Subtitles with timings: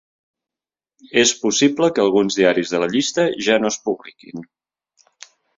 [1.23, 4.49] És possible que alguns diaris de la llista ja no es publiquin.